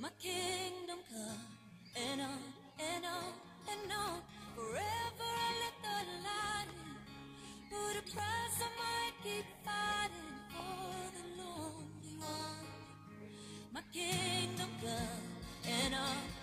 my 0.00 0.08
kingdom 0.18 0.98
come, 1.10 1.44
and 1.94 2.22
on, 2.22 2.42
and 2.78 3.04
on, 3.04 3.32
and 3.70 3.92
on, 3.92 4.22
forever 4.56 5.28
I 5.44 5.50
let 5.60 5.76
the 5.84 5.96
light 6.24 6.70
in, 6.72 7.68
for 7.68 7.88
the 7.94 8.10
price 8.10 8.56
I 8.64 8.70
might 8.80 9.12
keep 9.22 9.44
fighting 9.62 10.32
for 10.48 10.96
the 11.16 11.42
lonely 11.42 12.16
one. 12.16 12.66
My 13.74 13.82
kingdom 13.92 14.70
come, 14.80 15.70
and 15.70 15.94
on. 15.94 16.39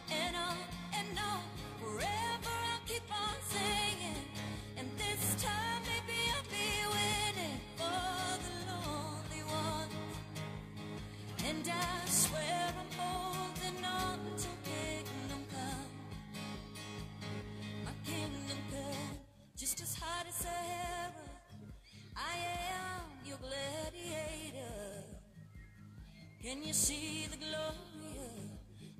Can 26.47 26.63
you 26.63 26.71
see 26.71 27.27
the 27.29 27.35
glory? 27.35 28.39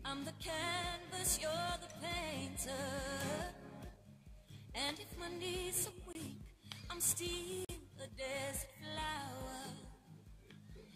I'm 0.04 0.26
the 0.26 0.34
canvas, 0.34 1.40
you're 1.42 1.78
the 1.80 1.88
painter. 2.06 2.72
And 4.76 5.00
if 5.00 5.18
my 5.18 5.30
knees 5.40 5.88
are 5.88 6.12
weak, 6.14 6.42
I'm 6.90 7.00
still 7.00 7.64
a 8.04 8.08
desert 8.18 8.70
flower. 8.82 9.64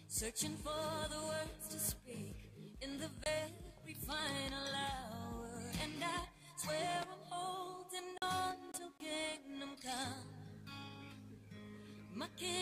Searching 0.08 0.58
for 0.62 1.08
the 1.08 1.22
words 1.24 1.68
to 1.70 1.78
speak 1.80 2.36
in 2.82 2.98
the 2.98 3.08
very 3.24 3.94
final 4.06 4.68
hour. 4.76 5.48
And 5.82 6.04
I 6.04 6.20
swear 6.56 7.00
I'm 7.00 7.18
holding 7.30 8.10
on 8.20 8.56
till 8.74 8.92
kingdom 9.00 9.70
come. 9.82 10.28
My 12.14 12.26
kingdom 12.36 12.61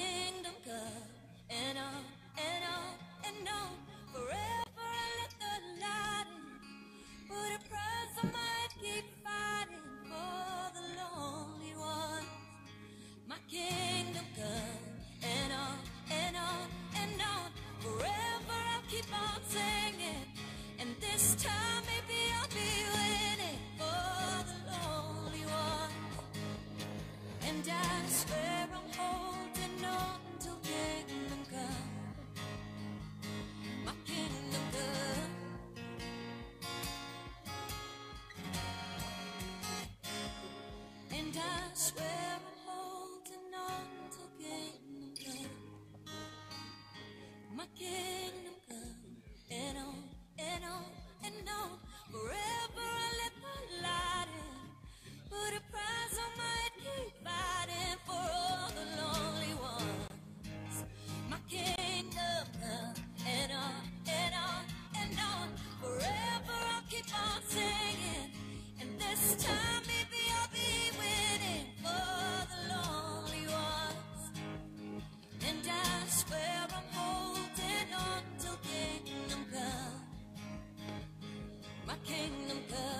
And 41.32 41.38
I 41.38 41.74
swear 41.74 42.40
kingdom 82.10 82.58
come. 82.68 82.99